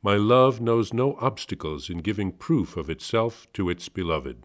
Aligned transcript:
My 0.03 0.17
love 0.17 0.59
knows 0.59 0.95
no 0.95 1.19
obstacles 1.21 1.91
in 1.91 1.99
giving 1.99 2.33
proof 2.33 2.79
of 2.79 2.89
itself 2.89 3.47
to 3.53 3.69
its 3.69 3.91
beloved. 3.91 4.43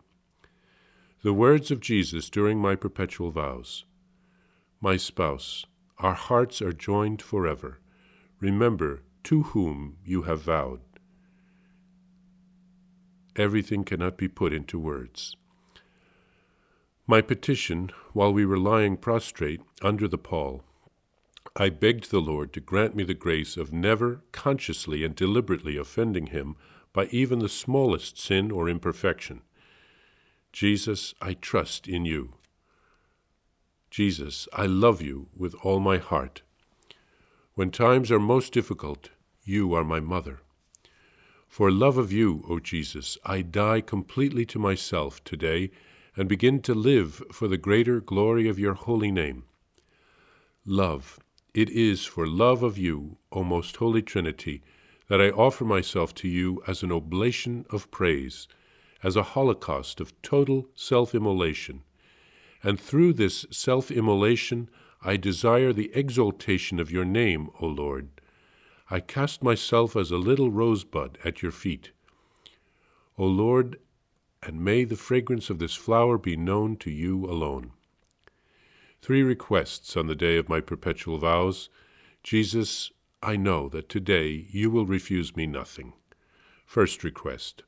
The 1.23 1.31
words 1.31 1.71
of 1.71 1.79
Jesus 1.79 2.29
during 2.29 2.59
my 2.59 2.75
perpetual 2.75 3.31
vows. 3.31 3.85
My 4.81 4.95
spouse, 4.95 5.65
our 5.99 6.13
hearts 6.13 6.61
are 6.61 6.71
joined 6.71 7.21
forever. 7.21 7.79
Remember 8.39 9.03
to 9.23 9.43
whom 9.43 9.97
you 10.05 10.23
have 10.23 10.41
vowed. 10.41 10.79
Everything 13.35 13.83
cannot 13.83 14.17
be 14.17 14.27
put 14.27 14.53
into 14.53 14.79
words. 14.79 15.35
My 17.05 17.21
petition, 17.21 17.91
while 18.13 18.31
we 18.31 18.45
were 18.45 18.57
lying 18.57 18.95
prostrate 18.95 19.61
under 19.81 20.07
the 20.07 20.17
pall, 20.17 20.63
I 21.55 21.69
begged 21.69 22.11
the 22.11 22.21
Lord 22.21 22.53
to 22.53 22.59
grant 22.59 22.95
me 22.95 23.03
the 23.03 23.13
grace 23.13 23.57
of 23.57 23.73
never 23.73 24.21
consciously 24.31 25.03
and 25.03 25.15
deliberately 25.15 25.77
offending 25.77 26.27
him 26.27 26.55
by 26.93 27.07
even 27.07 27.39
the 27.39 27.49
smallest 27.49 28.17
sin 28.17 28.51
or 28.51 28.69
imperfection. 28.69 29.41
Jesus, 30.53 31.13
I 31.21 31.33
trust 31.33 31.87
in 31.87 32.05
you. 32.05 32.33
Jesus, 33.89 34.47
I 34.53 34.67
love 34.67 35.01
you 35.01 35.29
with 35.35 35.55
all 35.63 35.79
my 35.79 35.97
heart. 35.97 36.43
When 37.55 37.71
times 37.71 38.11
are 38.11 38.19
most 38.19 38.53
difficult, 38.53 39.09
you 39.43 39.73
are 39.73 39.83
my 39.83 39.99
mother. 39.99 40.41
For 41.47 41.71
love 41.71 41.97
of 41.97 42.11
you, 42.11 42.45
O 42.47 42.59
Jesus, 42.59 43.17
I 43.25 43.41
die 43.41 43.81
completely 43.81 44.45
to 44.45 44.59
myself 44.59 45.23
today 45.23 45.71
and 46.15 46.29
begin 46.29 46.61
to 46.61 46.75
live 46.75 47.23
for 47.31 47.47
the 47.47 47.57
greater 47.57 47.99
glory 47.99 48.47
of 48.47 48.59
your 48.59 48.75
holy 48.75 49.11
name. 49.11 49.45
Love, 50.65 51.19
it 51.55 51.69
is 51.71 52.05
for 52.05 52.27
love 52.27 52.61
of 52.61 52.77
you, 52.77 53.17
O 53.31 53.43
most 53.43 53.75
holy 53.77 54.03
Trinity, 54.03 54.61
that 55.07 55.19
I 55.19 55.31
offer 55.31 55.65
myself 55.65 56.13
to 56.15 56.27
you 56.27 56.61
as 56.67 56.83
an 56.83 56.91
oblation 56.91 57.65
of 57.71 57.89
praise, 57.89 58.47
as 59.01 59.15
a 59.15 59.23
holocaust 59.23 59.99
of 59.99 60.21
total 60.21 60.69
self 60.75 61.15
immolation 61.15 61.81
and 62.63 62.79
through 62.79 63.13
this 63.13 63.45
self 63.51 63.89
immolation 63.91 64.69
I 65.01 65.15
desire 65.15 65.71
the 65.71 65.91
exaltation 65.93 66.79
of 66.79 66.91
your 66.91 67.05
name, 67.05 67.49
O 67.61 67.67
Lord. 67.67 68.09
I 68.89 68.99
cast 68.99 69.41
myself 69.41 69.95
as 69.95 70.11
a 70.11 70.17
little 70.17 70.51
rosebud 70.51 71.17
at 71.23 71.41
your 71.41 71.51
feet. 71.51 71.91
O 73.17 73.25
Lord, 73.25 73.79
and 74.41 74.63
may 74.63 74.83
the 74.83 74.95
fragrance 74.95 75.49
of 75.49 75.59
this 75.59 75.75
flower 75.75 76.17
be 76.17 76.35
known 76.35 76.75
to 76.77 76.91
you 76.91 77.25
alone. 77.25 77.71
Three 79.01 79.23
requests 79.23 79.95
on 79.95 80.07
the 80.07 80.15
day 80.15 80.37
of 80.37 80.49
my 80.49 80.59
perpetual 80.59 81.17
vows. 81.17 81.69
Jesus, 82.23 82.91
I 83.23 83.35
know 83.35 83.69
that 83.69 83.89
today 83.89 84.47
you 84.49 84.69
will 84.69 84.85
refuse 84.85 85.35
me 85.35 85.45
nothing. 85.45 85.93
First 86.65 87.03
request 87.03 87.63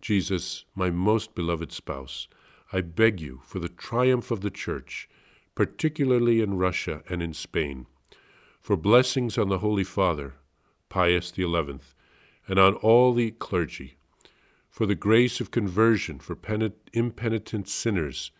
Jesus, 0.00 0.64
my 0.74 0.90
most 0.90 1.34
beloved 1.34 1.72
spouse, 1.72 2.28
I 2.72 2.80
beg 2.80 3.20
you, 3.20 3.42
for 3.44 3.60
the 3.60 3.68
triumph 3.68 4.30
of 4.30 4.40
the 4.40 4.50
Church, 4.50 5.08
particularly 5.54 6.40
in 6.40 6.58
Russia 6.58 7.02
and 7.08 7.22
in 7.22 7.32
Spain, 7.32 7.86
for 8.60 8.76
blessings 8.76 9.38
on 9.38 9.48
the 9.48 9.58
Holy 9.58 9.84
Father, 9.84 10.34
Pius 10.88 11.32
XI, 11.34 11.44
and 12.48 12.58
on 12.58 12.74
all 12.74 13.14
the 13.14 13.30
clergy, 13.30 13.96
for 14.68 14.84
the 14.84 14.96
grace 14.96 15.40
of 15.40 15.50
conversion 15.52 16.18
for 16.18 16.36
impenitent 16.92 17.68
sinners, 17.68 18.32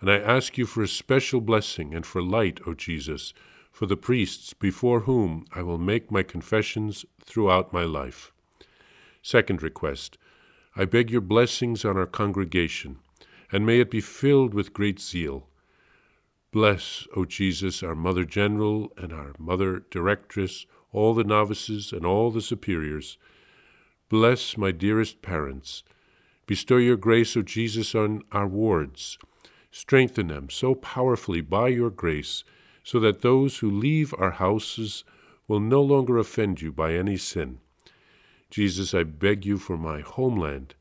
and 0.00 0.10
I 0.10 0.18
ask 0.18 0.56
you 0.56 0.66
for 0.66 0.82
a 0.82 0.88
special 0.88 1.40
blessing 1.40 1.94
and 1.94 2.06
for 2.06 2.22
light, 2.22 2.60
O 2.66 2.74
Jesus, 2.74 3.34
for 3.72 3.86
the 3.86 3.96
priests 3.96 4.54
before 4.54 5.00
whom 5.00 5.46
I 5.52 5.62
will 5.62 5.78
make 5.78 6.12
my 6.12 6.22
confessions 6.22 7.04
throughout 7.24 7.72
my 7.72 7.82
life. 7.82 8.32
Second 9.20 9.62
request, 9.62 10.16
I 10.76 10.84
beg 10.84 11.10
your 11.10 11.20
blessings 11.20 11.84
on 11.84 11.96
our 11.96 12.06
congregation 12.06 12.98
and 13.54 13.64
may 13.64 13.78
it 13.78 13.88
be 13.88 14.00
filled 14.00 14.52
with 14.52 14.72
great 14.72 14.98
zeal. 14.98 15.46
Bless, 16.50 17.06
O 17.14 17.24
Jesus, 17.24 17.84
our 17.84 17.94
Mother 17.94 18.24
General 18.24 18.92
and 18.96 19.12
our 19.12 19.32
Mother 19.38 19.84
Directress, 19.92 20.66
all 20.90 21.14
the 21.14 21.22
novices 21.22 21.92
and 21.92 22.04
all 22.04 22.32
the 22.32 22.40
superiors. 22.40 23.16
Bless 24.08 24.56
my 24.56 24.72
dearest 24.72 25.22
parents. 25.22 25.84
Bestow 26.48 26.78
your 26.78 26.96
grace, 26.96 27.36
O 27.36 27.42
Jesus, 27.42 27.94
on 27.94 28.22
our 28.32 28.48
wards. 28.48 29.18
Strengthen 29.70 30.26
them 30.26 30.50
so 30.50 30.74
powerfully 30.74 31.40
by 31.40 31.68
your 31.68 31.90
grace, 31.90 32.42
so 32.82 32.98
that 32.98 33.22
those 33.22 33.58
who 33.58 33.70
leave 33.70 34.12
our 34.18 34.32
houses 34.32 35.04
will 35.46 35.60
no 35.60 35.80
longer 35.80 36.18
offend 36.18 36.60
you 36.60 36.72
by 36.72 36.94
any 36.94 37.16
sin. 37.16 37.60
Jesus, 38.50 38.94
I 38.94 39.04
beg 39.04 39.46
you 39.46 39.58
for 39.58 39.76
my 39.76 40.00
homeland 40.00 40.74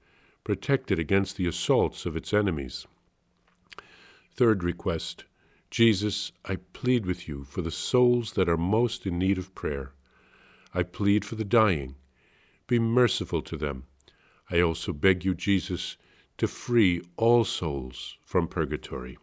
protected 0.44 1.00
against 1.00 1.38
the 1.38 1.48
assaults 1.48 2.06
of 2.06 2.16
its 2.16 2.34
enemies. 2.34 2.86
Third 4.36 4.64
request 4.64 5.26
Jesus, 5.70 6.31
I 6.46 6.58
plead 6.74 7.08
with 7.08 7.28
you 7.28 7.44
for 7.46 7.64
the 7.64 7.72
souls 7.72 8.34
that 8.34 8.48
are 8.48 8.58
most 8.58 9.08
in 9.08 9.18
need 9.18 9.40
of 9.40 9.56
prayer. 9.56 9.94
I 10.72 10.84
plead 10.84 11.26
for 11.26 11.34
the 11.34 11.44
dying. 11.44 11.96
Be 12.68 12.78
merciful 12.78 13.42
to 13.42 13.58
them. 13.58 13.86
I 14.52 14.62
also 14.62 14.94
beg 14.94 15.26
you, 15.26 15.34
Jesus, 15.34 15.98
to 16.38 16.48
free 16.48 17.02
all 17.18 17.44
souls 17.44 18.18
from 18.22 18.48
purgatory. 18.48 19.18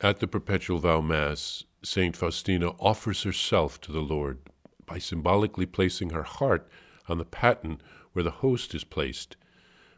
At 0.00 0.20
the 0.20 0.26
Perpetual 0.26 0.80
Vow 0.80 1.00
Mass, 1.00 1.64
St. 1.82 2.14
Faustina 2.14 2.72
offers 2.78 3.22
herself 3.22 3.80
to 3.80 3.92
the 3.92 4.00
Lord 4.00 4.40
by 4.86 4.98
symbolically 4.98 5.66
placing 5.66 6.10
her 6.10 6.22
heart 6.22 6.68
on 7.08 7.18
the 7.18 7.24
paten 7.24 7.80
where 8.12 8.22
the 8.22 8.30
host 8.30 8.74
is 8.74 8.84
placed. 8.84 9.36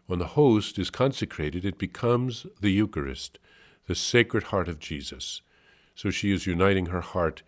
When 0.07 0.19
the 0.19 0.27
host 0.27 0.79
is 0.79 0.91
consecrated, 0.91 1.65
it 1.65 1.79
becomes 1.79 2.47
the 2.61 2.71
Eucharist, 2.71 3.39
the 3.87 3.95
sacred 3.95 4.45
heart 4.45 4.69
of 4.69 4.79
Jesus. 4.79 5.43
So 5.95 6.11
she 6.11 6.33
is 6.33 6.47
uniting 6.47 6.87
her 6.87 7.01
heart 7.01 7.43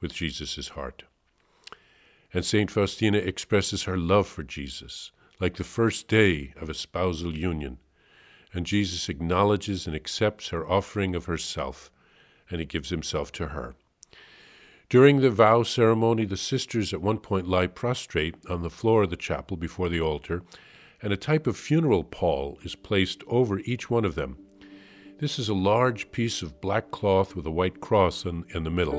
with 0.00 0.12
Jesus' 0.12 0.68
heart. 0.68 1.04
And 2.32 2.44
St. 2.44 2.70
Faustina 2.70 3.18
expresses 3.18 3.84
her 3.84 3.96
love 3.96 4.26
for 4.26 4.42
Jesus, 4.42 5.12
like 5.40 5.56
the 5.56 5.64
first 5.64 6.08
day 6.08 6.52
of 6.60 6.68
a 6.68 6.74
spousal 6.74 7.36
union. 7.36 7.78
And 8.52 8.66
Jesus 8.66 9.08
acknowledges 9.08 9.86
and 9.86 9.96
accepts 9.96 10.48
her 10.48 10.68
offering 10.68 11.14
of 11.14 11.26
herself, 11.26 11.90
and 12.50 12.60
he 12.60 12.66
gives 12.66 12.90
himself 12.90 13.32
to 13.32 13.48
her. 13.48 13.74
During 14.90 15.20
the 15.20 15.30
vow 15.30 15.62
ceremony, 15.62 16.24
the 16.24 16.36
sisters 16.36 16.92
at 16.92 17.00
one 17.00 17.18
point 17.18 17.48
lie 17.48 17.66
prostrate 17.66 18.36
on 18.48 18.62
the 18.62 18.70
floor 18.70 19.04
of 19.04 19.10
the 19.10 19.16
chapel 19.16 19.56
before 19.56 19.88
the 19.88 20.00
altar, 20.00 20.42
and 21.02 21.12
a 21.12 21.16
type 21.16 21.46
of 21.46 21.56
funeral 21.56 22.04
pall 22.04 22.58
is 22.62 22.74
placed 22.74 23.22
over 23.26 23.60
each 23.60 23.90
one 23.90 24.04
of 24.04 24.14
them. 24.14 24.36
This 25.18 25.38
is 25.38 25.48
a 25.48 25.54
large 25.54 26.12
piece 26.12 26.42
of 26.42 26.60
black 26.60 26.90
cloth 26.90 27.34
with 27.34 27.46
a 27.46 27.50
white 27.50 27.80
cross 27.80 28.24
in, 28.24 28.44
in 28.54 28.64
the 28.64 28.70
middle, 28.70 28.98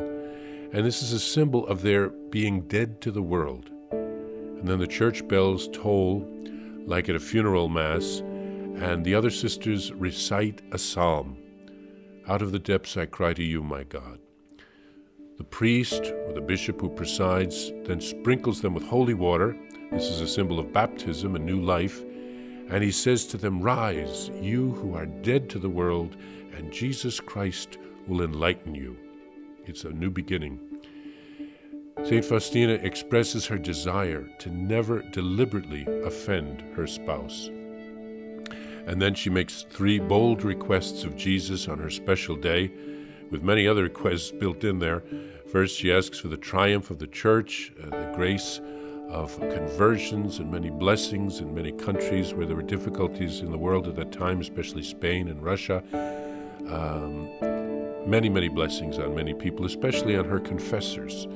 and 0.74 0.86
this 0.86 1.02
is 1.04 1.14
a 1.14 1.20
symbol 1.20 1.68
of 1.68 1.82
their 1.82 2.10
being 2.10 2.68
dead 2.68 3.00
to 3.02 3.12
the 3.12 3.22
world. 3.22 3.70
And 3.92 4.68
then 4.68 4.80
the 4.80 4.88
church 4.88 5.28
bells 5.28 5.70
toll 5.72 6.28
like 6.86 7.10
at 7.10 7.16
a 7.16 7.20
funeral 7.20 7.70
mass, 7.70 8.20
and 8.20 9.06
the 9.06 9.16
other 9.16 9.30
sisters 9.30 9.92
recite 9.94 10.62
a 10.72 10.78
psalm. 10.78 11.38
Out 12.28 12.42
of 12.42 12.52
the 12.52 12.60
depths 12.60 12.98
I 12.98 13.06
cry 13.06 13.34
to 13.34 13.44
you, 13.44 13.62
my 13.62 13.84
God. 13.84 14.20
The 15.38 15.44
priest 15.44 16.02
or 16.28 16.34
the 16.34 16.42
bishop 16.42 16.80
who 16.80 16.90
presides 16.90 17.72
then 17.86 18.00
sprinkles 18.00 18.62
them 18.62 18.74
with 18.74 18.84
holy 18.84 19.14
water. 19.14 19.56
This 19.92 20.06
is 20.06 20.22
a 20.22 20.28
symbol 20.28 20.60
of 20.60 20.72
baptism, 20.72 21.36
a 21.36 21.40
new 21.40 21.62
life. 21.62 22.02
And 22.70 22.84
he 22.84 22.92
says 22.92 23.26
to 23.28 23.38
them, 23.38 23.62
Rise, 23.62 24.32
you 24.42 24.72
who 24.74 24.96
are 24.96 25.06
dead 25.06 25.50
to 25.52 25.60
the 25.60 25.70
world, 25.70 26.16
and 26.54 26.72
Jesus 26.72 27.20
Christ 27.20 27.78
will 28.08 28.22
enlighten 28.22 28.74
you. 28.74 28.98
It's 29.66 29.84
a 29.84 29.90
new 29.90 30.10
beginning. 30.10 30.60
St. 32.04 32.24
Faustina 32.24 32.74
expresses 32.74 33.46
her 33.46 33.58
desire 33.58 34.28
to 34.40 34.50
never 34.50 35.02
deliberately 35.12 35.86
offend 36.04 36.62
her 36.76 36.88
spouse. 36.88 37.50
And 38.88 39.02
then 39.02 39.16
she 39.16 39.30
makes 39.30 39.66
three 39.70 40.00
bold 40.00 40.44
requests 40.44 41.04
of 41.04 41.16
Jesus 41.16 41.68
on 41.68 41.80
her 41.80 41.90
special 41.90 42.36
day, 42.36 42.72
with 43.32 43.44
many 43.44 43.68
other 43.68 43.84
requests 43.84 44.32
built 44.32 44.64
in 44.64 44.80
there. 44.80 45.04
First, 45.52 45.78
she 45.78 45.92
asks 45.92 46.20
for 46.20 46.28
the 46.28 46.38
triumph 46.38 46.92
of 46.92 47.00
the 47.00 47.08
church, 47.08 47.74
uh, 47.82 47.90
the 47.90 48.14
grace 48.16 48.60
of 49.10 49.40
conversions 49.40 50.40
and 50.40 50.52
many 50.52 50.70
blessings 50.70 51.40
in 51.40 51.54
many 51.54 51.72
countries 51.72 52.34
where 52.34 52.46
there 52.46 52.56
were 52.56 52.62
difficulties 52.62 53.40
in 53.40 53.52
the 53.52 53.58
world 53.58 53.88
at 53.88 53.96
that 53.96 54.12
time, 54.12 54.42
especially 54.42 54.84
Spain 54.84 55.28
and 55.28 55.44
Russia. 55.44 55.84
Um, 56.68 57.30
many, 58.10 58.30
many 58.30 58.50
blessings 58.50 58.98
on 58.98 59.16
many 59.16 59.34
people, 59.34 59.66
especially 59.66 60.18
on 60.18 60.26
her 60.26 60.40
confessors. 60.40 61.28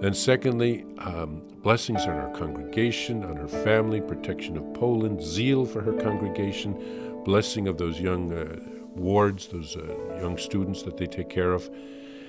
Then, 0.00 0.14
secondly, 0.14 0.86
um, 0.98 1.42
blessings 1.62 2.02
on 2.02 2.16
her 2.16 2.32
congregation, 2.34 3.22
on 3.24 3.36
her 3.36 3.48
family, 3.48 4.00
protection 4.00 4.56
of 4.56 4.72
Poland, 4.72 5.22
zeal 5.22 5.66
for 5.66 5.82
her 5.82 5.92
congregation, 5.92 7.22
blessing 7.24 7.68
of 7.68 7.76
those 7.76 8.00
young 8.00 8.32
uh, 8.32 8.56
wards, 8.94 9.48
those 9.48 9.76
uh, 9.76 10.18
young 10.20 10.38
students 10.38 10.82
that 10.82 10.96
they 10.96 11.06
take 11.06 11.28
care 11.28 11.52
of. 11.52 11.68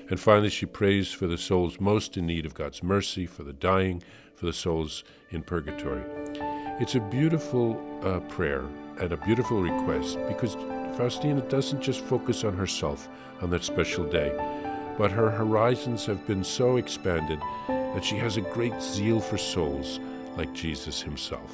And 0.10 0.20
finally, 0.20 0.50
she 0.50 0.66
prays 0.66 1.12
for 1.12 1.28
the 1.28 1.38
souls 1.38 1.80
most 1.80 2.18
in 2.18 2.26
need 2.26 2.46
of 2.46 2.54
God's 2.54 2.84
mercy, 2.84 3.26
for 3.26 3.44
the 3.44 3.54
dying, 3.54 4.04
for 4.36 4.46
the 4.46 4.54
souls 4.54 5.04
in 5.30 5.44
purgatory. 5.44 6.04
It's 6.80 6.96
a 6.96 7.00
beautiful 7.00 7.80
uh, 8.04 8.20
prayer 8.22 8.66
and 9.00 9.12
a 9.12 9.18
beautiful 9.18 9.62
request 9.62 10.18
because 10.28 10.56
Faustina 10.98 11.42
doesn't 11.42 11.82
just 11.82 12.02
focus 12.02 12.44
on 12.44 12.56
herself 12.56 13.08
on 13.42 13.50
that 13.52 13.64
special 13.64 14.06
day 14.06 14.38
but 14.98 15.12
her 15.12 15.32
horizons 15.32 16.06
have 16.06 16.28
been 16.28 16.44
so 16.44 16.78
expanded 16.78 17.40
that 17.68 18.04
she 18.04 18.18
has 18.18 18.38
a 18.38 18.42
great 18.42 18.80
zeal 18.82 19.20
for 19.20 19.38
souls 19.38 20.00
like 20.38 20.54
Jesus 20.54 21.02
himself. 21.02 21.52